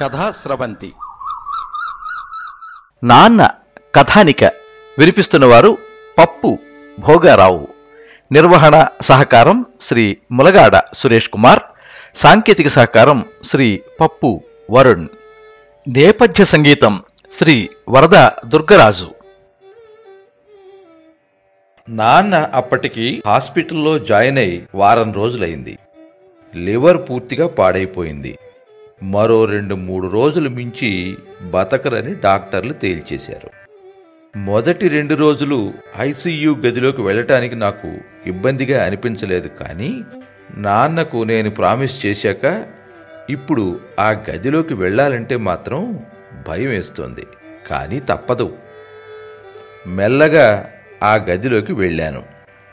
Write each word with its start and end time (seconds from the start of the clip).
కథా 0.00 0.30
స్రవంతి. 0.30 0.94
నాన్న 3.04 3.50
కథానిక 3.94 4.44
వినిపిస్తున్నవారు 4.98 5.78
పప్పు 6.18 6.58
భోగారావు. 6.98 7.68
నిర్వహణ 8.32 8.86
సహకారం 9.02 9.66
శ్రీ 9.80 10.16
ములగాడ 10.32 10.82
సురేష్ 10.94 11.28
కుమార్. 11.28 11.60
సాంకేతిక 12.14 12.68
సహకారం 12.68 13.24
శ్రీ 13.44 13.82
పప్పు 14.00 14.42
వరుణ్. 14.70 15.08
నేపథ్య 15.88 16.44
సంగీతం 16.44 17.02
శ్రీ 17.38 17.70
వరద 17.88 18.30
దుర్గరాజు. 18.46 19.10
నాన్న 21.88 22.34
అప్పటికి 22.34 23.22
హాస్పిటల్లో 23.26 23.98
జాయిన్ 23.98 24.38
అయి 24.38 24.68
వారం 24.74 25.12
రోజులైంది. 25.12 25.78
లివర్ 26.54 27.10
పూర్తిగా 27.10 27.46
పాడైపోయింది. 27.46 28.38
మరో 29.02 29.44
రెండు 29.44 29.74
మూడు 29.74 30.06
రోజులు 30.06 30.48
మించి 30.48 31.16
బతకరని 31.42 32.14
డాక్టర్లు 32.14 32.72
తేల్చేశారు. 32.72 33.50
మొదటి 34.38 34.88
రెండు 34.88 35.14
రోజులు 35.14 35.72
ఐసీయూ 35.98 36.56
గదిలోకి 36.56 37.02
వెళ్ళటానికి 37.02 37.54
నాకు 37.54 37.98
ఇబ్బందిగా 38.26 38.84
అనిపించలేదు 38.84 39.48
కానీ 39.48 40.04
నాన్నకు 40.56 41.24
నేను 41.24 41.50
ప్రామిస్ 41.50 42.06
చేశాక 42.06 42.64
ఇప్పుడు 43.30 43.80
ఆ 44.00 44.10
గదిలోకి 44.10 44.74
వెళ్ళాలంటే 44.74 45.36
మాత్రం 45.36 46.00
భయం 46.48 46.68
వేస్తోంది 46.68 47.26
కానీ 47.70 48.00
తప్పదు. 48.00 48.56
మెల్లగా 49.86 50.70
ఆ 51.02 51.14
గదిలోకి 51.14 51.72
వెళ్ళాను. 51.72 52.22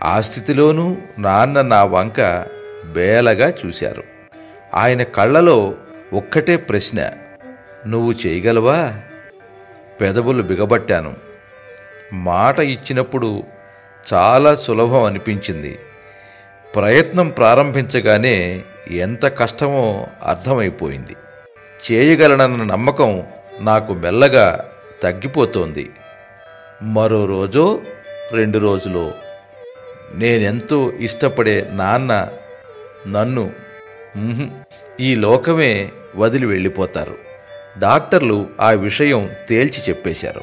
ఆ 0.02 0.20
స్థితిలోనూ 0.20 0.98
నాన్న 1.20 1.62
నా 1.62 1.84
వంక 1.84 2.48
బేలగా 2.94 3.54
చూశారు. 3.66 4.04
ఆయన 4.74 5.04
కళ్ళలో 5.04 5.76
ఒక్కటే 6.14 6.58
ప్రశ్న. 6.58 7.10
నువ్వు 7.88 8.12
చేయగలవా? 8.12 9.00
పెదవులు 10.02 10.44
బిగబట్టాను. 10.44 11.16
మాట 12.14 12.60
ఇచ్చినప్పుడు 12.60 13.44
చాలా 14.14 14.56
సులభం 14.56 15.04
అనిపించింది. 15.04 15.80
ప్రయత్నం 16.76 17.30
ప్రారంభించగానే 17.30 18.64
ఎంత 18.92 19.26
కష్టమో 19.26 20.08
అర్థమైపోయింది. 20.24 21.16
చేయగలనన్న 21.92 22.64
నమ్మకం 22.64 23.24
నాకు 23.60 23.94
మెల్లగా 23.94 24.72
తగ్గిపోతోంది. 25.04 25.92
మరో 26.82 27.26
రోజో 27.26 27.82
రెండు 28.32 28.58
రోజులో. 28.58 29.12
నేనెంతో 30.16 30.92
ఇష్టపడే 30.92 31.70
నాన్న 31.72 32.28
నన్ను 33.08 33.52
ఈ 35.00 35.16
లోకమే 35.16 35.92
వదిలి 36.16 36.46
వెళ్ళిపోతారు. 36.46 37.18
డాక్టర్లు 37.80 38.50
ఆ 38.60 38.70
విషయం 38.70 39.30
తేల్చి 39.50 39.84
చెప్పేశారు. 39.90 40.42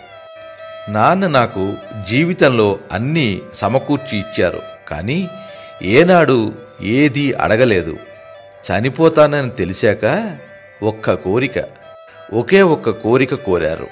నాన్న 0.89 1.27
నాకు 1.27 1.77
జీవితంలో 2.09 2.79
అన్నీ 2.93 3.43
సమకూర్చి 3.55 4.19
ఇచ్చారు. 4.19 4.63
కానీ 4.89 5.29
ఏనాడు 5.83 6.55
ఏదీ 6.83 7.33
అడగలేదు. 7.33 7.99
చనిపోతానని 8.71 9.51
తెలిసాక 9.51 10.37
ఒక్క 10.83 11.13
కోరిక 11.13 11.65
ఒకే 12.33 12.63
ఒక్క 12.63 12.91
కోరిక 12.91 13.35
కోరారు. 13.35 13.87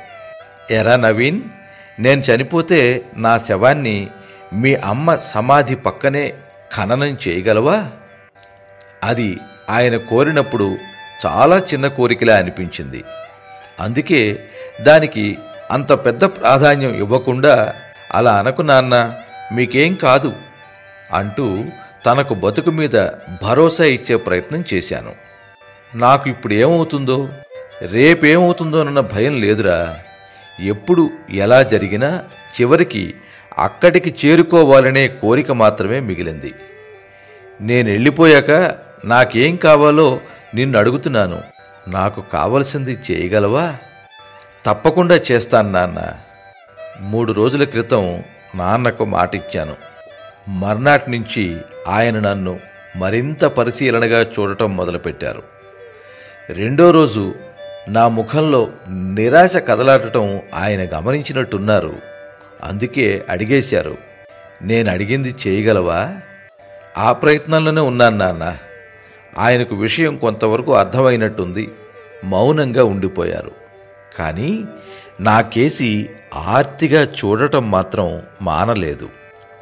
ఎరా 0.70 0.96
నవీన్ 0.96 1.40
నేను 1.98 2.20
చనిపోతే 2.20 3.04
నా 3.16 3.38
శవాన్ని 3.38 4.08
మీ 4.52 4.74
అమ్మ 4.74 5.14
సమాధి 5.14 5.76
పక్కనే 5.76 6.34
ఖననం 6.76 7.18
చేయగలవా? 7.28 7.86
అది 9.04 9.38
ఆయన 9.68 9.96
కోరినప్పుడు 9.96 10.78
చాలా 11.26 11.58
చిన్న 11.58 11.86
కోరికలా 11.86 12.36
అనిపించింది. 12.36 13.04
అందుకే 13.80 14.48
దానికి 14.80 15.38
అంత 15.70 15.92
పెద్ద 15.92 16.24
ప్రాధాన్యం 16.24 16.94
ఇవ్వకుండా 16.94 17.74
అలా 18.12 18.36
అనకు 18.36 18.62
నాన్న 18.62 19.14
మీకేం 19.52 19.94
కాదు 19.94 20.32
అంటూ 21.12 21.64
తనకు 22.06 22.34
బతుకు 22.34 22.70
మీద 22.70 23.08
భరోసా 23.42 23.84
ఇచ్చే 23.84 24.16
ప్రయత్నం 24.16 24.64
చేశాను. 24.74 25.12
నాకు 25.94 26.30
ఇప్పుడు 26.30 26.54
ఏమవుతుందో 26.54 27.28
రేపేమవుతుందోనన్న 27.82 29.00
భయం 29.00 29.40
లేదురా. 29.40 29.96
ఎప్పుడు 30.60 31.10
ఎలా 31.30 31.62
జరిగినా 31.62 32.24
చివరికి 32.60 33.14
అక్కడికి 33.58 34.14
చేరుకోవాలనే 34.26 35.08
కోరిక 35.08 35.52
మాత్రమే 35.52 36.00
మిగిలింది. 36.00 36.54
నేను 37.60 37.90
వెళ్ళిపోయాక 37.90 38.50
నాకేం 39.04 39.56
కావాలో 39.56 40.20
నిన్ను 40.54 40.78
అడుగుతున్నాను. 40.78 41.42
నాకు 41.88 42.24
కావలసింది 42.32 42.98
చేయగలవా? 43.10 43.74
తప్పకుండా 44.66 45.20
చేస్తాను 45.32 45.70
నాన్న. 45.70 46.12
మూడు 47.00 47.32
రోజుల 47.32 47.64
క్రితం 47.64 48.24
నాన్నకు 48.54 49.04
మాటిచ్చాను. 49.04 49.76
మర్నాటి 50.48 51.10
నుంచి 51.10 51.58
ఆయన 51.88 52.18
నన్ను 52.18 52.60
మరింత 52.96 53.44
పరిశీలనగా 53.44 54.22
చూడటం 54.22 54.76
మొదలుపెట్టారు. 54.76 55.42
రెండో 56.50 56.90
రోజు 56.90 57.34
నా 57.88 58.08
ముఖంలో 58.08 58.68
నిరాశ 58.88 59.56
కదలాడటం 59.56 60.40
ఆయన 60.54 60.98
గమనించినట్టున్నారు. 60.98 61.96
అందుకే 62.64 63.24
అడిగేశారు 63.28 63.96
నేను 64.62 64.90
అడిగింది 64.90 65.34
చేయగలవా? 65.46 66.10
ఆ 66.98 67.12
ప్రయత్నంలోనే 67.12 67.80
ఉన్నాను 67.80 68.16
నాన్న. 68.16 68.58
ఆయనకు 69.38 69.74
విషయం 69.74 70.16
కొంతవరకు 70.16 70.74
అర్థమైనట్టుంది. 70.74 71.70
మౌనంగా 72.24 72.84
ఉండిపోయారు. 72.84 73.50
కానీ 74.18 74.64
నా 75.20 75.40
కేసి 75.40 76.10
ఆర్తిగా 76.34 77.02
చూడటం 77.02 77.70
మాత్రం 77.70 78.22
మానలేదు. 78.42 79.08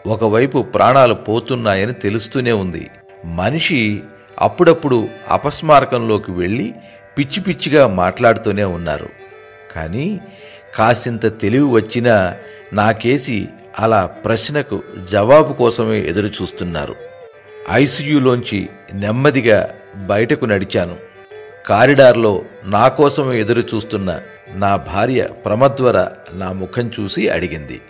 ఒకవైపు 0.07 0.63
ప్రాణాలు 0.63 1.15
పోతున్నాయని 1.15 1.93
తెలుస్తూనే 1.93 2.53
ఉంది. 2.53 2.91
మనిషి 3.25 4.03
అప్పుడప్పుడు 4.39 5.09
అపస్మారకంలోకి 5.29 6.33
వెళ్ళి 6.33 6.75
పిచ్చి 7.19 7.41
పిచ్చిగా 7.41 7.87
మాట్లాడుతూనే 7.87 8.65
ఉన్నారు. 8.65 9.09
కానీ 9.75 10.21
కాసింత 10.77 11.41
తెలివి 11.41 11.65
వచ్చినా 11.65 12.35
నాకేసి 12.73 13.49
అలా 13.79 14.07
ప్రశ్నకు 14.07 14.83
జవాబు 15.13 15.53
కోసమే 15.53 16.01
ఎదురు 16.01 16.27
చూస్తున్నారు 16.27 16.97
ఐసీయూలోంచి 17.71 18.69
నెమ్మదిగా 18.95 19.71
బయటకు 19.97 20.45
నడిచాను. 20.45 20.97
కారిడార్లో 21.67 22.43
నా 22.65 22.89
కోసం 22.89 23.33
ఎదురు 23.33 23.63
చూస్తున్న 23.75 24.21
నా 24.55 24.77
భార్య 24.77 25.29
ప్రమద్వర 25.45 26.09
నా 26.35 26.53
ముఖం 26.53 26.91
చూసి 27.01 27.29
అడిగింది. 27.29 27.81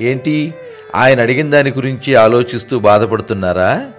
ఏంటి 0.00 0.54
ఆయన 0.94 1.20
అడిగిన 1.20 1.50
దాని 1.50 1.70
గురించి 1.70 2.14
ఆలోచిస్తూ 2.14 2.78
బాధపడుతున్నారా? 2.78 3.90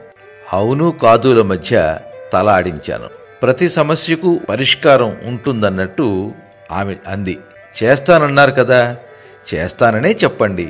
అవును 0.53 0.91
కాదుల 0.91 1.41
మధ్య 1.41 1.99
తల 2.33 2.49
ఆడించాను 2.49 3.09
ప్రతి 3.41 3.69
సమస్యకు 3.69 4.39
పరిష్కారం 4.49 5.17
ఉంటుందన్నట్టు 5.25 6.33
ఆమె 6.71 6.95
అంది. 7.07 7.37
చేస్తానన్నారు 7.83 8.51
కదా 8.51 8.97
చేస్తాననే 9.53 10.11
చెప్పండి. 10.11 10.69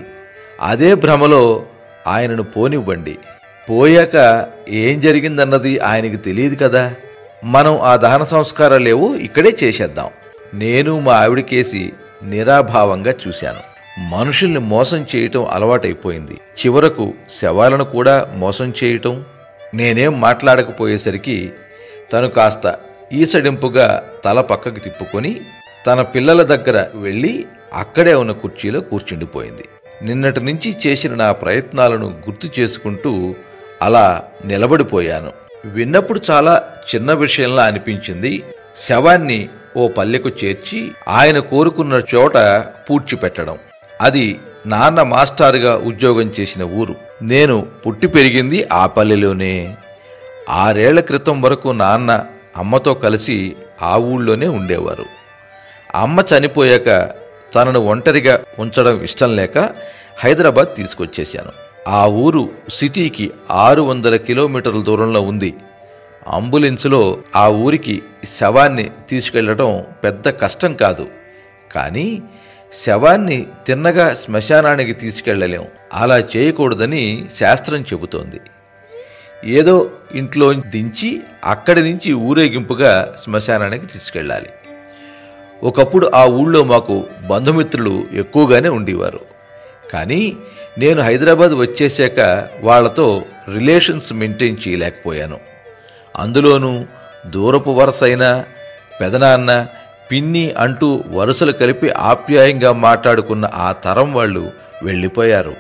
అదే 0.62 0.94
భ్రమలో 0.94 1.66
ఆయనను 2.08 2.44
పోనివ్వండి. 2.44 3.18
పోయాక 3.70 4.48
ఏం 4.70 5.00
జరిగిందన్నది 5.00 5.80
ఆయనకి 5.80 6.18
తెలియదు 6.18 6.56
కదా. 6.56 6.96
మనం 7.44 7.80
ఆ 7.82 7.96
దహన 7.96 8.24
సంస్కారాలేవో 8.24 9.16
ఇక్కడే 9.16 9.58
చేసేద్దాం. 9.64 10.08
నేను 10.54 11.00
మా 11.00 11.14
ఆవిడకేసి 11.14 11.94
నిరాభావంగా 12.24 13.14
చూశాను. 13.28 13.60
మనుషుల్ని 14.10 14.60
మోసం 14.60 15.06
చేయటం 15.16 15.46
అలవాటైపోయింది. 15.46 16.32
చివరకు 16.32 17.14
శవాలను 17.30 17.84
కూడా 17.84 18.28
మోసం 18.36 18.74
చేయటం 18.84 19.26
నేనేం 19.74 20.22
మాట్లాడకపోయేసరికి 20.22 21.52
తను 22.14 22.28
కాస్త 22.28 22.76
ఈసడింపుగా 23.14 24.04
తల 24.26 24.42
పక్కకి 24.42 24.80
తిప్పుకొని 24.80 25.42
తన 25.88 26.02
పిల్లల 26.02 26.42
దగ్గర 26.42 26.88
వెళ్ళి 26.96 27.46
అక్కడే 27.74 28.14
ఉన్న 28.14 28.32
కుర్చీలో 28.32 28.80
కూర్చుండిపోయింది. 28.80 29.64
నిన్నటి 30.02 30.40
నుంచి 30.40 30.76
చేసిన 30.88 31.16
నా 31.16 31.32
ప్రయత్నాలను 31.32 32.06
గుర్తు 32.06 32.60
చేసుకుంటూ 32.60 33.36
అలా 33.82 34.24
నిలబడిపోయాను. 34.46 35.32
విన్నప్పుడు 35.66 36.22
చాలా 36.32 36.64
చిన్న 36.96 37.14
విషయంలా 37.14 37.64
అనిపించింది. 37.64 38.44
శవాన్ని 38.78 39.50
ఓ 39.78 39.88
పల్లెకు 39.88 40.30
చేర్చి 40.30 40.92
ఆయన 41.08 41.40
కోరుకున్న 41.40 42.02
చోట 42.16 42.38
పూడ్చిపెట్టడం. 42.90 43.58
అది 44.02 44.40
నాన్న 44.66 45.04
మాస్టారుగా 45.04 45.78
ఉద్యోగం 45.78 46.34
చేసిన 46.40 46.64
ఊరు. 46.64 46.96
నేను 47.22 47.68
పుట్టి 47.88 48.08
పెరిగింది 48.08 48.68
ఆ 48.72 48.86
పల్లెలోనే. 48.86 49.76
ఆరేళ్ళ 50.50 51.00
క్రితం 51.00 51.42
వరకు 51.42 51.70
నాన్న 51.70 52.26
అమ్మతో 52.58 52.94
కలిసి 52.94 53.56
ఆ 53.82 53.98
ఊళ్ళోనే 53.98 54.48
ఉండేవారు. 54.48 55.06
అమ్మ 55.96 56.20
చనిపోయాక 56.20 57.12
తనను 57.56 57.80
ఒంటరిగా 57.80 58.40
ఉంచడం 58.60 59.04
ఇష్టం 59.04 59.36
లేక 59.36 59.70
హైదరాబాద్ 60.20 60.76
తీసుకొచ్చేశాను. 60.76 61.69
ఆ 61.90 62.06
ఊరు 62.06 62.50
సిటీకి 62.70 63.32
ఆరు 63.52 63.82
వందల 63.82 64.16
కిలోమీటర్ల 64.16 64.82
దూరంలో 64.82 65.22
ఉంది. 65.22 65.54
అంబులెన్సులో 66.28 67.18
ఆ 67.36 67.48
ఊరికి 67.48 68.04
శవాన్ని 68.38 68.92
తీసుకెళ్ళడం 69.10 69.86
పెద్ద 70.04 70.30
కష్టం 70.30 70.74
కాదు. 70.74 71.08
కానీ 71.72 72.24
శవాన్ని 72.74 73.46
తిన్నగా 73.68 74.14
శ్మశానానికి 74.14 74.94
తీసుకెళ్ళలేం. 74.94 75.66
అలా 75.94 76.18
చేయకూడదని 76.18 77.28
శాస్త్రం 77.40 77.82
చెబుతోంది. 77.82 78.40
ఏదో 79.46 79.92
ఇంట్లో 80.16 80.54
దించి 80.54 81.22
అక్కడి 81.46 81.82
నుంచి 81.82 82.14
ఊరేగింపుగా 82.14 83.16
శ్మశానానికి 83.24 83.86
తీసుకెళ్ళాలి. 83.86 84.50
ఒకప్పుడు 85.64 86.12
ఆ 86.16 86.26
ఊళ్ళో 86.26 86.64
మాకు 86.64 87.06
బంధుమిత్రులు 87.28 88.04
ఎక్కువగానే 88.14 88.70
ఉండేవారు. 88.70 89.29
కానీ 89.90 90.38
నేను 90.78 91.02
హైదరాబాద్ 91.02 91.52
వచ్చేసాక 91.52 92.48
వాళ్ళతో 92.62 93.24
రిలేషన్స్ 93.54 94.14
మెయింటైన్ 94.14 94.58
చేయలేకపోయాను. 94.68 95.40
అందులోనూ 96.16 96.86
దూరపు 97.26 97.72
వరసైన 97.72 98.44
పెదనాన్న 99.02 99.68
పిన్ని 100.12 100.52
అంటూ 100.52 101.04
వరుసలు 101.12 101.52
కలిపి 101.52 101.90
ఆప్యాయంగా 101.90 102.72
మాట్లాడుకున్న 102.72 103.50
ఆ 103.54 103.72
తరం 103.72 104.14
వాళ్ళు 104.14 104.52
వెళ్ళిపోయారు. 104.84 105.56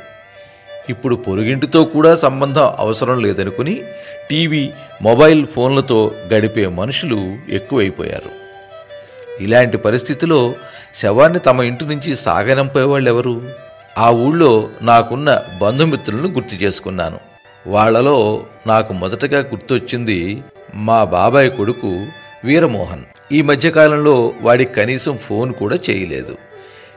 ఇప్పుడు 0.89 1.15
పొరుగింటితో 1.15 1.83
కూడా 1.83 2.15
సంబంధం 2.15 2.73
అవసరం 2.77 3.21
లేదనుకుని 3.21 3.81
టీవీ 4.29 4.71
మొబైల్ 5.01 5.47
ఫోన్లతో 5.47 6.11
గడిపే 6.33 6.67
మనుషులు 6.67 7.35
ఎక్కువైపోయారు. 7.49 8.31
ఇలాంటి 9.41 9.77
పరిస్థితిలో 9.77 10.53
శవాన్ని 10.95 11.39
తమ 11.39 11.63
ఇంటి 11.63 11.85
నుంచి 11.85 12.15
సాగనంపేవాళ్ళెవరు? 12.15 13.68
ఆ 13.99 14.11
ఊళ్ళో 14.11 14.69
నాకున్న 14.81 15.41
బంధుమిత్రులను 15.61 16.27
గుర్తు 16.27 16.55
చేసుకున్నాను. 16.55 17.17
వాళ్ళలో 17.67 18.43
నాకు 18.67 18.93
మొదటగా 18.93 19.39
గుర్తొచ్చింది 19.39 20.43
మా 20.75 21.03
బాబాయ్ 21.03 21.51
కొడుకు 21.51 22.05
వీరమోహన్. 22.43 23.03
ఈ 23.31 23.41
మధ్యకాలంలో 23.41 24.33
వాడికి 24.41 24.73
కనీసం 24.73 25.17
ఫోన్ 25.17 25.53
కూడా 25.53 25.79
చేయలేదు. 25.89 26.37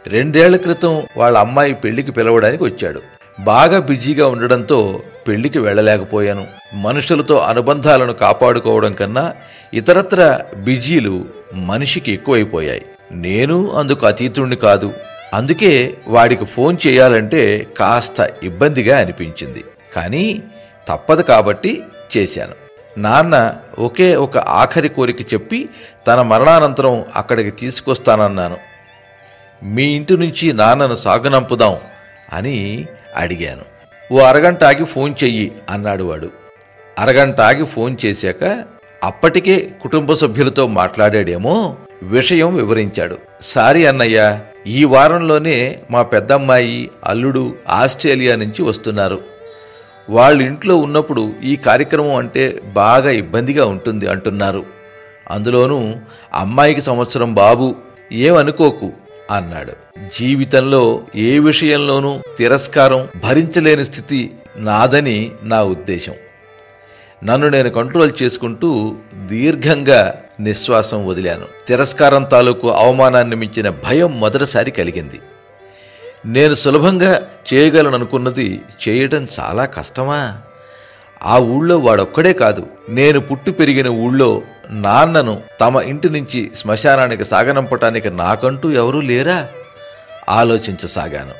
రెండేళ్ళ 0.07 0.57
క్రితం 0.57 1.03
వాళ్ళ 1.17 1.39
అమ్మాయి 1.39 1.75
పెళ్ళికి 1.75 2.13
పిలవడానికి 2.13 2.65
వచ్చాడు. 2.65 3.03
బాగా 3.41 3.81
బిజీగా 3.81 4.27
ఉండడంతో 4.27 5.03
పెళ్ళికి 5.29 5.59
వెళ్ళలేకపోయాను. 5.59 6.47
మనుషులతో 6.75 7.37
అనుబంధాలను 7.39 8.13
కాపాడుకోవడం 8.13 8.93
కన్నా 8.93 9.35
ఇతరత్ర 9.75 10.41
బిజీలు 10.57 11.25
మనిషికి 11.55 12.13
ఎక్కువైపోయాయి. 12.13 12.83
నేను 13.13 13.73
అందుకు 13.73 14.07
అతీతుణ్ణి 14.07 14.57
కాదు. 14.57 14.93
అందుకే 15.33 15.99
వాడికి 16.07 16.45
ఫోన్ 16.45 16.77
చేయాలంటే 16.87 17.67
కాస్త 17.79 18.31
ఇబ్బందిగా 18.43 18.99
అనిపించింది. 18.99 19.65
కానీ 19.95 20.43
తప్పదు 20.89 21.23
కాబట్టి 21.23 21.83
చేశాను. 22.17 22.55
నాన్న 23.01 23.55
ఒకే 23.79 24.17
ఒక 24.17 24.39
ఆఖరి 24.39 24.89
కోరిక 24.89 25.35
చెప్పి 25.35 25.69
తన 26.07 26.23
మరణానంతరం 26.23 27.05
అక్కడికి 27.17 27.51
తీసుకొస్తానన్నాను. 27.51 28.57
మీ 29.63 29.85
ఇంటి 29.85 30.17
నుంచి 30.17 30.53
నాన్నను 30.53 30.95
సాగునంపుదాం 30.95 31.77
అని 32.33 32.87
అడిగాను. 33.17 33.63
ఓ 34.13 34.19
అరగంట 34.19 34.65
ఆగి 34.65 34.85
ఫోన్ 34.85 35.15
చెయ్యి 35.25 35.53
అన్నాడు 35.71 36.05
వాడు. 36.05 36.31
అరగంట 36.99 37.41
ఆగి 37.41 37.67
ఫోన్ 37.67 37.97
చేశాక 38.05 38.65
అప్పటికే 39.05 39.71
కుటుంబ 39.83 40.15
సభ్యులతో 40.15 40.67
మాట్లాడాడేమో 40.67 41.77
విషయం 42.03 42.57
వివరించాడు. 42.57 43.19
సారీ 43.41 43.85
అన్నయ్య 43.85 44.39
ఈ 44.67 44.85
వారంలోనే 44.85 45.83
మా 45.91 46.03
పెద్దమ్మాయి 46.03 46.91
అల్లుడు 47.05 47.55
ఆస్ట్రేలియా 47.69 48.37
నుంచి 48.37 48.63
వస్తున్నారు. 48.63 49.21
వాళ్ళ 50.11 50.43
ఇంట్లో 50.43 50.77
ఉన్నప్పుడు 50.77 51.33
ఈ 51.45 51.57
కార్యక్రమం 51.57 52.15
అంటే 52.15 52.61
బాగా 52.73 53.11
ఇబ్బందిగా 53.11 53.67
ఉంటుంది 53.67 54.07
అంటున్నారు. 54.07 54.65
అందులోనూ 55.31 55.95
అమ్మాయికి 56.35 56.83
సంవత్సరం 56.83 57.35
బాబు 57.35 57.75
ఏమనుకోకు 58.13 58.93
అన్నాడు. 59.31 59.73
జీవితంలో 60.19 61.01
ఏ 61.17 61.39
విషయంలోనూ 61.39 62.21
తిరస్కారం 62.39 63.09
భరించలేని 63.25 63.85
స్థితి 63.85 64.31
నాదని 64.57 65.31
నా 65.43 65.63
ఉద్దేశం. 65.63 66.15
నన్ను 67.25 67.49
నేను 67.49 67.71
కంట్రోల్ 67.71 68.13
చేసుకుంటూ 68.23 68.97
దీర్ఘంగా 69.27 70.22
నిశ్వాసం 70.41 71.07
వదిలాను. 71.07 71.47
తిరస్కారం 71.67 72.25
తాలూకు 72.25 72.71
అవమానాన్ని 72.71 73.37
మించిన 73.37 73.69
భయం 73.69 74.21
మొదటిసారి 74.21 74.71
కలిగింది. 74.71 75.21
నేను 76.27 76.55
సులభంగా 76.55 77.23
చేయగలననుకున్నది 77.55 78.63
చేయటం 78.89 79.29
చాలా 79.41 79.65
కష్టమా? 79.65 80.39
ఆ 81.23 81.39
ఊళ్ళో 81.39 81.79
వాడొక్కడే 81.79 82.33
కాదు. 82.33 82.67
నేను 82.89 83.21
పుట్టి 83.21 83.53
పెరిగిన 83.53 83.89
ఊళ్ళో 83.89 84.43
నాన్నను 84.71 85.43
తమ 85.61 85.77
ఇంటి 85.77 86.11
నుంచి 86.11 86.51
శ్మశానానికి 86.57 87.25
సాగనంపటానికి 87.25 88.11
నాకంటూ 88.11 88.71
ఎవరూ 88.71 89.01
లేరా? 89.01 89.49
ఆలోచించసాగాను. 90.29 91.35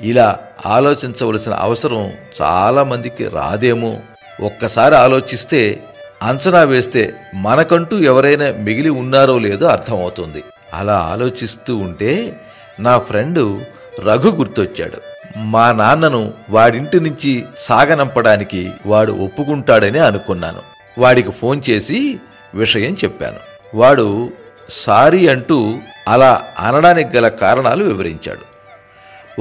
ఇలా 0.00 0.38
ఆలోచించవలసిన 0.66 1.52
అవసరం 1.52 2.12
చాలామందికి 2.42 3.28
రాదేమో. 3.28 3.96
ఒక్కసారి 4.40 4.94
ఆలోచిస్తే 4.94 5.82
అంచనా 6.22 6.62
వేస్తే 6.62 7.14
మనకంటూ 7.34 7.98
ఎవరైనా 7.98 8.52
మిగిలి 8.52 8.90
ఉన్నారో 8.90 9.38
లేదో 9.38 9.66
అర్థమవుతుంది. 9.66 10.44
అలా 10.74 10.98
ఆలోచిస్తూ 10.98 11.76
ఉంటే 11.76 12.40
నా 12.80 12.98
ఫ్రెండు 12.98 13.60
రఘు 14.06 14.28
గుర్తొచ్చాడు. 14.28 14.98
మా 15.36 15.72
నాన్నను 15.72 16.34
వాడింటి 16.50 17.00
నుంచి 17.00 17.44
సాగనంపడానికి 17.56 18.70
వాడు 18.86 19.12
ఒప్పుకుంటాడని 19.12 19.98
అనుకున్నాను. 19.98 20.62
వాడికి 20.98 21.30
ఫోన్ 21.30 21.62
చేసి 21.70 22.18
విషయం 22.54 22.94
చెప్పాను. 23.04 23.36
వాడు 23.74 24.32
సారీ 24.70 25.28
అంటూ 25.28 25.78
అలా 26.08 26.42
అనడానికి 26.58 27.16
గల 27.16 27.28
కారణాలు 27.28 27.84
వివరించాడు. 27.84 28.48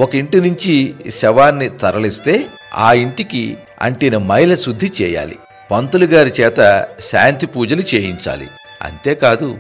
ఒక 0.02 0.16
ఇంటి 0.16 0.42
నుంచి 0.42 0.96
శవాన్ని 1.20 1.70
తరలిస్తే 1.70 2.48
ఆ 2.76 2.94
ఇంటికి 2.94 3.58
అంటిన 3.82 4.18
మైల 4.18 4.56
శుద్ధి 4.56 4.92
చేయాలి. 5.02 5.36
పంతులు 5.72 6.06
గారి 6.06 6.34
చేత 6.42 6.88
శాంతి 7.00 7.48
పూజలు 7.48 7.84
చేయించాలి. 7.96 8.48
అంతేకాదు 8.82 9.58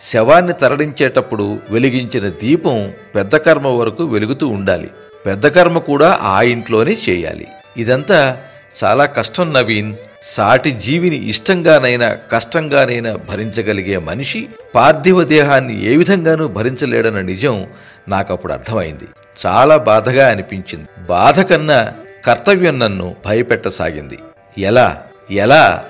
శవాన్ని 0.00 0.52
తరలించేటప్పుడు 0.52 1.58
వెలిగించిన 1.70 2.28
దీపం 2.28 2.92
పెద్ద 3.14 3.36
కర్మ 3.36 3.66
వరకు 3.66 4.04
వెలుగుతూ 4.04 4.48
ఉండాలి. 4.48 4.90
పెద్ద 5.26 5.46
కర్మ 5.46 5.78
కూడా 5.78 6.18
ఆ 6.22 6.42
ఇంట్లోనే 6.42 6.96
చేయాలి. 7.08 7.46
ఇదంతా 7.76 8.40
చాలా 8.84 9.06
కష్టం 9.06 9.52
నవీన్. 9.52 9.94
సాటి 10.22 10.70
జీవిని 10.70 11.28
ఇష్టంగానైనా 11.28 12.14
కష్టంగానైనా 12.14 13.16
భరించగలిగే 13.16 13.98
మనిషి 13.98 14.48
పార్థివ 14.74 15.22
దేహాన్ని 15.22 15.84
ఏ 15.84 15.96
విధంగానూ 15.96 16.48
భరించలేడన్న 16.48 17.20
నిజం 17.20 17.66
నాకప్పుడు 18.08 18.52
అర్థమైంది. 18.52 19.04
చాలా 19.46 19.76
బాధగా 19.76 20.30
అనిపించింది. 20.30 21.06
బాధ 21.08 21.40
కన్నా 21.40 21.92
కర్తవ్యం 22.24 22.78
నన్ను 22.78 23.16
భయపెట్టసాగింది. 23.26 24.18
ఎలా? 24.58 25.02
ఎలా? 25.30 25.84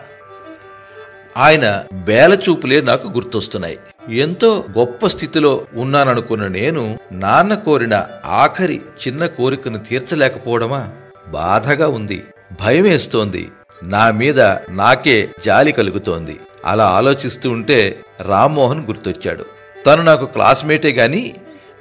ఆయన 1.36 1.84
బేలచూపులే 1.92 2.80
నాకు 2.80 3.08
గుర్తొస్తున్నాయి. 3.08 3.78
ఎంతో 4.08 4.64
గొప్ప 4.78 5.06
స్థితిలో 5.06 5.66
ఉన్నాననుకున్న 5.74 6.46
నేను 6.46 6.98
నాన్న 7.12 7.54
కోరిన 7.54 8.06
ఆఖరి 8.26 8.82
చిన్న 9.06 9.26
కోరికను 9.26 9.78
తీర్చలేకపోవడమా? 9.78 10.88
బాధగా 11.28 11.88
ఉంది. 11.88 12.24
భయమేస్తోంది. 12.60 13.52
నా 13.82 14.10
మీద 14.10 14.40
నాకే 14.70 15.30
జాలి 15.44 15.72
కలుగుతోంది. 15.72 16.40
అలా 16.64 16.86
ఆలోచిస్తూ 16.86 17.50
ఉంటే 17.50 18.00
రామ్మోహన్ 18.20 18.86
గుర్తొచ్చాడు. 18.86 19.44
తను 19.86 20.02
నాకు 20.02 20.26
క్లాస్మేటే 20.26 20.90
గాని 20.90 21.34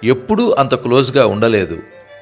ఎప్పుడూ 0.04 0.56
అంత 0.60 0.76
క్లోజ్గా 0.76 1.28
ఉండలేదు. 1.28 1.78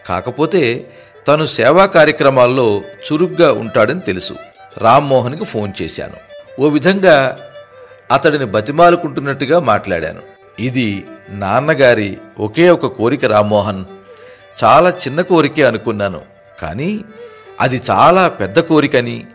కాకపోతే 0.09 0.91
తను 1.27 1.45
సేవా 1.45 1.85
కార్యక్రమాల్లో 1.85 2.81
చురుగ్గా 3.11 3.51
ఉంటాడని 3.51 3.99
తెలుసు. 3.99 4.35
రామ్మోహన్కి 4.77 5.45
ఫోన్ 5.45 5.73
చేశాను. 5.81 6.13
ఓ 6.61 6.67
విధంగా 6.67 7.39
అతడిని 8.11 8.45
బతిమాలుకుంటున్నట్టుగా 8.45 9.59
మాట్లాడాను. 9.59 10.21
ఇది 10.59 11.05
నాన్నగారి 11.29 12.17
ఒకే 12.39 12.69
ఒక 12.69 12.85
కోరిక 12.85 13.25
రామ్మోహన్ 13.25 13.85
చాలా 14.63 14.89
చిన్న 14.89 15.21
కోరికే 15.21 15.63
అనుకున్నాను. 15.63 16.21
కానీ 16.61 17.05
అది 17.61 17.81
చాలా 17.89 18.27
పెద్ద 18.27 18.59
కోరికని 18.59 19.25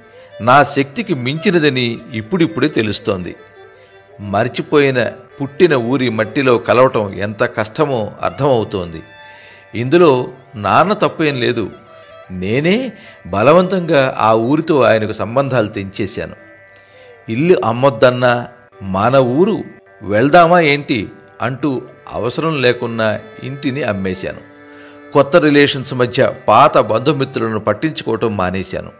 నా 0.41 0.65
శక్తికి 0.65 1.15
మించినదని 1.15 1.99
ఇప్పుడిప్పుడే 2.13 2.69
తెలుస్తోంది. 2.69 3.37
మర్చిపోయిన 4.21 5.13
పుట్టిన 5.41 5.75
ఊరి 5.75 6.11
మట్టిలో 6.11 6.59
కలవటం 6.59 7.15
ఎంత 7.15 7.43
కష్టమో 7.43 8.13
అర్థమవుతోంది. 8.23 9.03
ఇందులో 9.75 10.29
నాన్న 10.57 10.93
తప్పేం 10.93 11.41
లేదు. 11.41 11.71
నేనే 12.31 12.93
బలవంతంగా 13.27 14.17
ఆ 14.19 14.33
ఊరితో 14.35 14.81
ఆయనకు 14.81 15.13
సంబంధాలు 15.13 15.69
తెంచేశాను. 15.69 16.37
ఇల్లు 17.29 17.61
అమ్మొద్దన్నా 17.65 18.49
మన 18.83 19.17
ఊరు 19.17 19.65
వెళ్దామా 20.03 20.61
ఏంటి 20.61 21.09
అంటూ 21.43 21.83
అవసరం 22.13 22.63
లేకున్నా 22.63 23.21
ఇంటిని 23.43 23.83
అమ్మేశాను. 23.83 24.39
కొత్త 25.13 25.37
రిలేషన్స్ 25.37 25.95
మధ్య 25.95 26.33
పాత 26.49 26.79
బంధుమిత్రులను 26.79 27.61
పట్టించుకోవటం 27.61 28.37
మానేశాను. 28.37 28.91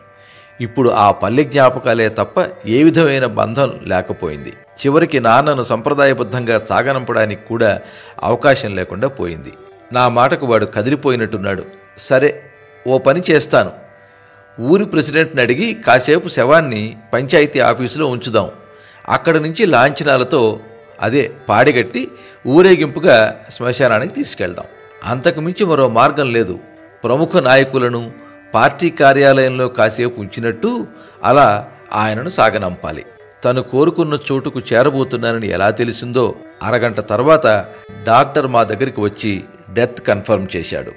ఇప్పుడు 0.61 0.91
ఆ 0.91 1.11
పల్లె 1.11 1.45
జ్ఞాపకాలే 1.45 2.09
తప్ప 2.09 2.47
ఏ 2.67 2.83
విధమైన 2.83 3.27
బంధం 3.27 3.81
లేకపోయింది. 3.83 4.51
చివరికి 4.51 5.21
నాన్నను 5.21 5.65
సంప్రదాయబద్ధంగా 5.65 6.59
సాగనంపడానికి 6.59 7.47
కూడా 7.47 7.81
అవకాశం 8.23 8.75
లేకుండా 8.75 9.09
పోయింది. 9.09 9.53
నా 9.93 10.09
మాటకు 10.09 10.47
వాడు 10.47 10.67
కదిలిపోయినట్టున్నాడు. 10.67 11.65
సరే 11.99 12.50
ఓ 12.87 12.99
పని 12.99 13.23
చేస్తాను. 13.31 13.73
ఊరి 14.61 14.85
ప్రెసిడెంట్ని 14.85 15.43
అడిగి 15.43 15.75
కాసేపు 15.75 16.29
శవాన్ని 16.29 16.97
పంచాయతీ 17.13 17.61
ఆఫీసులో 17.61 18.07
ఉంచుదాం. 18.07 18.51
అక్కడి 19.09 19.41
నుంచి 19.41 19.67
లాంఛనాలతో 19.67 20.61
అదే 21.01 21.31
పాడిగట్టి 21.49 22.09
ఊరేగింపుగా 22.47 23.41
శ్మశానానికి 23.51 24.15
తీసుకెళ్దాం. 24.15 24.65
అంతకుమించి 25.05 25.67
మరో 25.67 25.89
మార్గం 25.89 26.33
లేదు. 26.33 26.59
ప్రముఖ 27.05 27.37
నాయకులను 27.37 28.13
పార్టీ 28.55 28.91
కార్యాలయంలో 28.91 29.69
కాసేపు 29.69 30.21
ఉంచినట్టు 30.21 30.87
అలా 31.25 31.71
ఆయనను 31.93 32.29
సాగనంపాలి. 32.29 33.05
తను 33.45 33.63
కోరుకున్న 33.63 34.19
చోటుకు 34.33 34.61
చేరబోతున్నానని 34.73 35.49
ఎలా 35.49 35.71
తెలిసిందో 35.71 36.35
అరగంట 36.63 37.01
తర్వాత 37.01 37.67
డాక్టర్ 38.05 38.47
మా 38.47 38.63
దగ్గరికి 38.63 39.01
వచ్చి 39.01 39.45
డెత్ 39.73 40.01
కన్ఫర్మ్ 40.01 40.47
చేశాడు. 40.57 40.93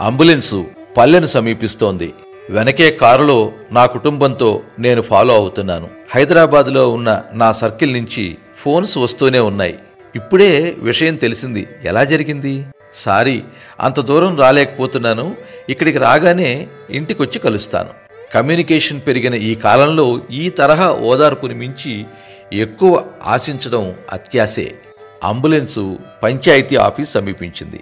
అంబులెన్సు 0.00 0.66
పల్లెను 0.96 1.26
సమీపిస్తోంది. 1.26 2.14
వెనకే 2.50 2.90
కారులో 2.90 3.52
నా 3.72 3.86
కుటుంబంతో 3.86 4.62
నేను 4.78 5.02
ఫాలో 5.02 5.34
అవుతున్నాను. 5.34 5.88
హైదరాబాద్లో 6.10 6.88
ఉన్న 6.88 7.22
నా 7.32 7.52
సర్కిల్ 7.52 7.92
నుంచి 7.92 8.36
ఫోన్స్ 8.56 8.98
వస్తూనే 8.98 9.38
ఉన్నాయి. 9.38 9.78
ఇప్పుడే 10.16 10.74
విషయం 10.78 11.16
తెలిసింది. 11.16 11.68
ఎలా 11.84 12.04
జరిగింది? 12.04 12.66
సారీ 12.94 13.42
అంత 13.80 14.00
దూరం 14.00 14.38
రాలేకపోతున్నాను. 14.38 15.36
ఇక్కడికి 15.68 15.98
రాగానే 15.98 16.66
ఇంటికొచ్చి 16.90 17.38
కలుస్తాను. 17.38 17.90
కమ్యూనికేషన్ 18.34 19.00
పెరిగిన 19.06 19.34
ఈ 19.34 19.54
కాలంలో 19.54 20.20
ఈ 20.30 20.48
తరహా 20.48 20.92
ఓదార్పుని 20.92 21.54
మించి 21.54 22.04
ఎక్కువ 22.52 23.04
ఆశించడం 23.26 23.94
అత్యాసే 24.12 24.74
అంబులెన్సు 25.24 25.98
పంచాయతీ 26.22 26.76
ఆఫీస్ 26.76 27.12
సమీపించింది. 27.12 27.80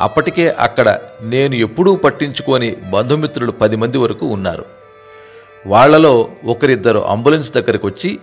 అప్పటికే 0.00 0.48
అక్కడ 0.48 0.98
నేను 1.22 1.54
ఎప్పుడూ 1.54 1.96
పట్టించుకొని 1.96 2.70
బంధుమిత్రులు 2.70 3.52
పది 3.52 3.76
మంది 3.76 3.98
వరకు 3.98 4.26
ఉన్నారు. 4.26 4.64
వాళ్ళలో 5.66 6.30
ఒకరిద్దరు 6.44 6.98
అంబులెన్స్ 6.98 7.50
దగ్గరకు 7.50 7.86
వచ్చి 7.86 8.18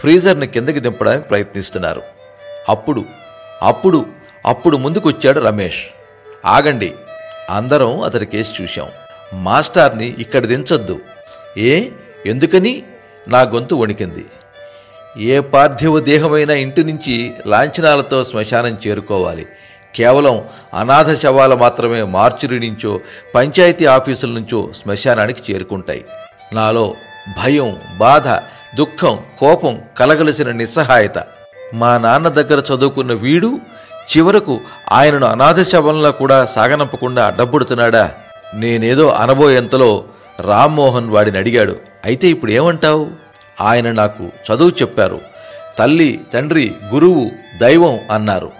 ఫ్రీజర్ని 0.00 0.46
కిందకి 0.46 0.80
దింపడానికి 0.80 1.28
ప్రయత్నిస్తున్నారు. 1.28 2.02
అప్పుడు 2.68 3.04
అప్పుడు 3.62 4.06
అప్పుడు 4.46 4.76
ముందుకొచ్చాడు 4.76 5.40
రమేష్. 5.40 5.84
ఆగండి 6.46 6.92
అందరం 7.50 8.00
అతడి 8.00 8.26
కేసు 8.26 8.62
చూశాం. 8.62 8.88
మాస్టార్ని 9.34 10.16
ఇక్కడ 10.18 10.46
దించొద్దు. 10.46 11.00
ఏ? 11.58 11.88
ఎందుకని? 12.26 12.82
నా 13.28 13.40
గొంతు 13.40 13.74
వణికింది. 13.74 14.26
ఏ 15.18 15.40
పార్థివ 15.40 16.00
దేహమైన 16.00 16.50
ఇంటి 16.50 16.84
నుంచి 16.84 17.32
లాంఛనాలతో 17.46 18.24
శ్మశానం 18.24 18.78
చేరుకోవాలి. 18.86 19.46
కేవలం 19.94 20.44
అనాథ 20.74 21.18
శవాలు 21.18 21.56
మాత్రమే 21.56 22.02
మార్చురి 22.02 22.60
నుంచో 22.60 23.00
పంచాయతీ 23.34 23.86
ఆఫీసుల 23.86 24.30
నుంచో 24.30 24.68
శ్మశానానికి 24.82 25.52
చేరుకుంటాయి. 25.52 26.04
నాలో 26.52 26.94
భయం 27.42 27.80
బాధ 27.98 28.28
దుఃఖం 28.76 29.18
కోపం 29.38 29.80
కలగలిసిన 29.98 30.52
నిస్సహాయత. 30.52 31.24
మా 31.74 31.98
నాన్న 31.98 32.28
దగ్గర 32.28 32.62
చదువుకున్న 32.74 33.12
వీడు 33.12 33.58
చివరకు 34.16 34.60
ఆయనను 34.92 35.26
అనాథ 35.26 35.62
శవంలో 35.62 36.12
కూడా 36.12 36.44
సాగనంపకుండా 36.44 37.26
అడ్డబుడుతున్నాడా 37.26 38.14
నేనేదో 38.54 39.08
అనబోయేంతలో 39.08 40.04
రామ్మోహన్ 40.40 41.10
వాడిని 41.10 41.38
అడిగాడు. 41.38 41.76
అయితే 42.04 42.28
ఇప్పుడు 42.28 42.50
ఏమంటావు? 42.50 43.10
ఆయన 43.60 43.90
నాకు 43.90 44.22
చదువు 44.22 44.70
చెప్పారు. 44.70 45.20
తల్లి 45.78 46.20
తండ్రి 46.32 46.74
గురువు 46.94 47.30
దైవం 47.58 48.00
అన్నారు. 48.10 48.59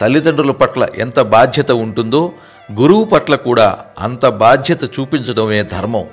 తల్లిదండ్రుల 0.00 0.50
పట్ల 0.50 0.86
ఎంత 0.98 1.20
బాధ్యత 1.20 1.72
ఉంటుందో 1.72 2.32
గురువు 2.72 3.04
పట్ల 3.04 3.34
కూడా 3.34 3.84
అంత 3.98 4.26
బాధ్యత 4.26 4.84
చూపించడమే 4.84 5.62
ధర్మం. 5.62 6.04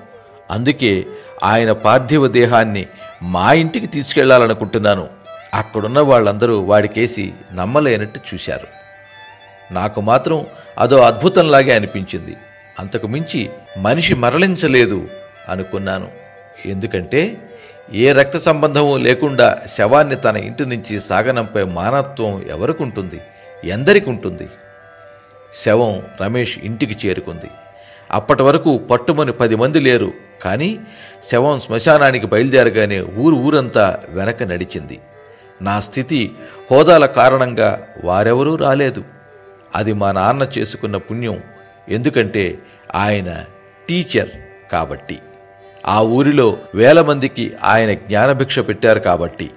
అందుకే 0.51 1.05
ఆయన 1.43 1.71
పార్థివ 1.71 2.27
దేహాన్ని 2.27 2.87
మా 3.23 3.53
ఇంటికి 3.53 3.87
తీసుకెళ్ళాలనుకుంటున్నాను. 3.87 5.07
అక్కడున్న 5.53 5.99
వాళ్ళందరూ 5.99 6.59
వాడికేసి 6.61 7.33
నమ్మలేనట్టు 7.53 8.19
చూశారు. 8.33 8.67
నాకు 9.73 10.01
మాత్రం 10.01 10.45
అదో 10.77 10.97
అద్భుతంలాగే 10.97 11.75
అనిపించింది. 11.75 12.37
అంతకు 12.79 13.07
మించి 13.07 13.49
మనిషి 13.77 14.15
మరలించలేదు 14.15 15.09
అనుకున్నాను. 15.49 16.07
ఎందుకంటే 16.65 17.37
ఏ 17.93 18.11
రక్త 18.11 18.37
సంబంధము 18.37 18.97
లేకుండా 18.97 19.57
శవాన్ని 19.77 20.15
తన 20.15 20.37
ఇంటి 20.37 20.65
నుంచి 20.65 21.01
సాగనంపే 21.01 21.63
మానత్వం 21.63 22.45
ఎవరికుంటుంది 22.49 23.21
ఎందరికి 23.65 24.09
ఉంటుంది 24.09 24.49
శవం 25.53 26.03
రమేష్ 26.21 26.59
ఇంటికి 26.59 27.07
చేరుకుంది. 27.07 27.49
అప్పటి 28.11 28.43
వరకు 28.43 28.77
పట్టుమని 28.77 29.31
పది 29.31 29.55
మంది 29.55 29.79
లేరు 29.79 30.11
కానీ 30.41 30.79
శవం 31.23 31.59
శ్మశానానికి 31.59 32.27
బయలుదేరగానే 32.27 33.01
ఊరు 33.01 33.35
ఊరంతా 33.35 33.99
వెనక 34.09 34.43
నడిచింది. 34.43 34.99
నా 35.61 35.79
స్థితి 35.79 36.31
హోదాల 36.71 37.05
కారణంగా 37.05 37.87
వారెవరూ 38.03 38.55
రాలేదు. 38.55 39.03
అది 39.75 39.93
మా 39.93 40.11
నాన్న 40.11 40.47
చేసుకున్న 40.57 40.97
పుణ్యం 40.97 41.43
ఎందుకంటే 41.89 42.59
ఆయన 42.95 43.45
టీచర్ 43.89 44.29
కాబట్టి. 44.71 45.19
ఆ 45.85 46.01
ఊరిలో 46.01 46.57
వేల 46.75 47.01
మందికి 47.01 47.53
ఆయన 47.63 47.93
జ్ఞానభిక్ష 47.93 48.59
పెట్టారు 48.59 48.99
కాబట్టి. 48.99 49.51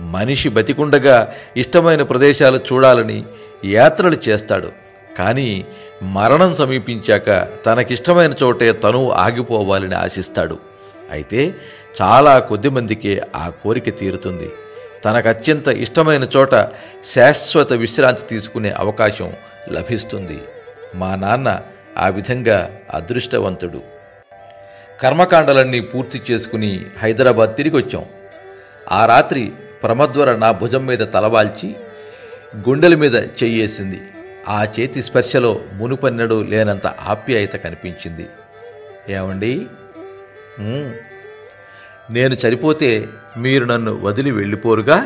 మనిషి 0.00 0.48
బతికుండగా 0.48 1.34
ఇష్టమైన 1.56 2.02
ప్రదేశాలు 2.02 2.58
చూడాలని 2.58 3.24
యాత్రలు 3.64 4.16
చేస్తాడు. 4.28 4.72
కానీ 5.18 5.66
మరణం 6.02 6.54
సమీపించాక 6.54 7.48
తనకిష్టమైన 7.66 8.32
చోటే 8.42 8.72
తను 8.72 9.10
ఆగిపోవాలని 9.10 9.94
ఆశిస్తాడు. 9.94 10.58
అయితే 11.10 11.54
చాలా 12.02 12.38
కొద్ది 12.38 12.68
మందికే 12.68 13.22
ఆ 13.36 13.48
కోరిక 13.48 13.98
తీరుతుంది. 13.98 14.50
తనకు 15.04 15.28
అత్యంత 15.28 15.68
ఇష్టమైన 15.68 16.26
చోట 16.36 16.68
శాశ్వత 17.04 17.72
విశ్రాంతి 17.72 18.22
తీసుకునే 18.28 18.70
అవకాశం 18.70 19.32
లభిస్తుంది. 19.72 20.38
మా 20.94 21.14
నాన్న 21.14 21.60
ఆ 21.98 22.08
విధంగా 22.08 22.70
అదృష్టవంతుడు. 22.94 23.80
కర్మకాండలన్నీ 25.02 25.80
పూర్తి 25.80 26.22
చేసుకుని 26.30 26.86
హైదరాబాద్ 27.02 27.56
తిరిగి 27.56 27.76
వచ్చాం 27.76 28.04
ఆ 28.92 29.06
రాత్రి 29.06 29.52
ప్రమద్వర 29.82 30.30
నా 30.34 30.50
భుజం 30.52 30.82
మీద 30.86 30.98
తలవాల్చి 30.98 31.68
గుండెల 32.68 32.94
మీద 32.94 33.16
చెయ్యేసింది. 33.40 34.00
ఆ 34.48 34.58
చేతి 34.64 35.02
స్పర్శలో 35.02 35.60
మునుపన్నడు 35.72 36.42
లేనంత 36.42 36.86
ఆప్యాయత 36.86 37.52
కనిపించింది. 37.52 38.26
ఏమండి? 39.08 39.52
నేను 42.10 42.34
చనిపోతే 42.34 43.08
మీరు 43.36 43.64
నన్ను 43.64 43.92
వదిలి 44.02 44.30
వెళ్ళిపోరుగా? 44.30 44.98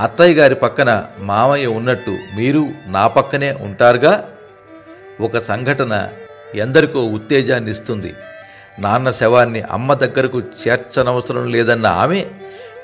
అత్తయ్య 0.00 0.34
గారి 0.34 0.54
పక్కన 0.54 0.90
మామయ్య 1.18 1.66
ఉన్నట్టు 1.66 2.12
మీరు 2.36 2.62
నా 2.86 3.06
పక్కనే 3.06 3.52
ఉంటారుగా? 3.52 4.14
ఒక 5.20 5.38
సంఘటన 5.38 5.94
ఎందరికో 6.54 7.00
ఉత్తేజాన్ని 7.06 7.70
ఇస్తుంది 7.70 8.14
నాన్న 8.78 9.10
శవాన్ని 9.10 9.60
అమ్మ 9.60 9.94
దగ్గరకు 9.94 10.38
చేర్చనవసరం 10.38 11.52
లేదన్న 11.52 11.86
ఆమె 11.86 12.20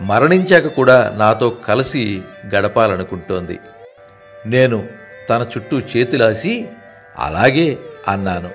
మరణించాక 0.00 0.66
కూడా 0.66 1.14
నాతో 1.16 1.50
కలిసి 1.50 2.22
గడపాలనుకుంటోంది. 2.54 3.58
నేను 4.46 4.88
తన 5.30 5.46
చుట్టూ 5.56 5.78
చేతులాసి 5.78 6.68
అలాగే 7.18 7.78
అన్నాను. 8.08 8.50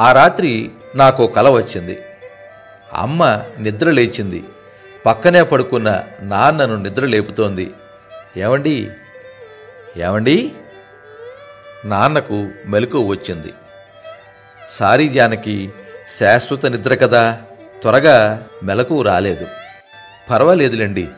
ఆ 0.00 0.12
రాత్రి 0.12 0.70
నాకు 0.94 1.26
కల 1.26 1.48
వచ్చింది. 1.48 1.98
అమ్మ 2.92 3.42
నిద్ర 3.58 3.90
లేచింది. 3.90 4.44
పక్కనే 5.06 5.42
పడుకున్న 5.42 6.04
నాన్నను 6.20 6.76
నిద్ర 6.76 7.04
లేపుతోంది. 7.04 7.74
ఏమండి? 8.36 8.90
ఏమండి? 9.96 10.52
నాన్నకు 11.84 12.48
మెలకు 12.66 12.98
వచ్చింది. 12.98 13.54
సారీ 14.70 15.08
జానకి 15.08 15.72
శాశ్వత 16.18 16.66
నిద్ర 16.66 16.94
కదా? 16.94 17.42
త్వరగా 17.84 18.46
మెలకు 18.62 19.02
రాలేదు. 19.02 19.46
పర్వాలేదులేండి. 20.30 21.08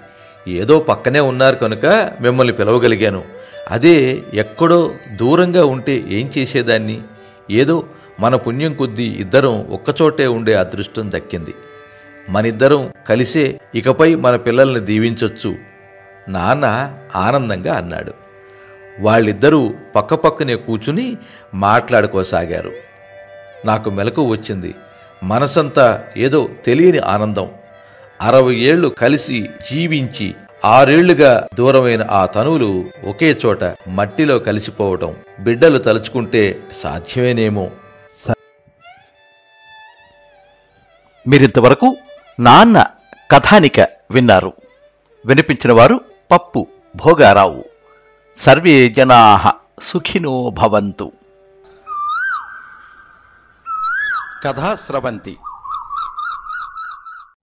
ఏదో 0.48 0.78
పక్కనే 0.80 1.20
ఉన్నారు 1.20 1.56
కనుక 1.56 2.12
మిమ్మల్ని 2.20 2.54
పిలవగలిగాను. 2.54 3.24
అదే 3.70 4.22
ఎక్కడో 4.34 4.94
దూరంగా 5.12 5.64
ఉంటే 5.64 6.04
ఏం 6.08 6.30
చేసేదాన్ని? 6.38 7.02
ఏదో 7.50 7.86
మన 8.20 8.36
పుణ్యం 8.36 8.74
కొద్దీ 8.74 9.04
ఇద్దరం 9.04 9.66
ఒక్కచోటే 9.70 10.26
ఉండే 10.26 10.54
అదృష్టం 10.54 11.12
దక్కింది. 11.12 11.54
మనిద్దరం 12.28 12.92
కలిసే 13.08 13.60
ఇకపై 13.74 14.14
మన 14.14 14.36
పిల్లల్ని 14.36 14.80
దీవించొచ్చు 14.80 15.56
నాన్న 16.28 16.94
ఆనందంగా 17.16 17.74
అన్నాడు. 17.74 18.12
వాళ్ళిద్దరూ 19.00 19.74
పక్కపక్కనే 19.96 20.54
కూర్చుని 20.54 21.16
మాట్లాడుకోసాగారు. 21.54 22.72
నాకు 23.64 23.90
మెలకు 23.90 24.22
వచ్చింది. 24.22 24.74
మనసంతా 25.22 26.04
ఏదో 26.16 26.48
తెలియని 26.64 26.98
ఆనందం. 26.98 27.50
అరవై 28.20 28.54
ఏళ్ళు 28.54 28.88
కలిసి 28.88 29.50
జీవించి 29.70 30.34
ఆరేళ్ళుగా 30.64 31.48
దూరమైన 31.54 32.06
ఆ 32.10 32.26
తనువులు 32.26 32.84
ఒకే 33.08 33.36
చోట 33.46 33.64
మట్టిలో 33.88 34.38
కలిసిపోవటం 34.38 35.16
బిడ్డలు 35.40 35.78
తలుచుకుంటే 35.78 36.62
సాధ్యమేనేమో. 36.72 37.70
మీరింతవరకు 41.28 41.96
నాన్న 42.40 42.86
కథానిక 43.30 43.80
విన్నారు. 44.10 44.52
వినిపించిన 45.26 45.72
వారు 45.72 46.00
పప్పు 46.30 46.66
భోగారావు. 46.96 47.64
సర్వే 48.38 48.88
జనా 48.88 49.52
సుఖినో 49.82 50.50
భవంతు. 50.50 51.12
कथा 54.44 54.74
स्रवंती 54.84 55.36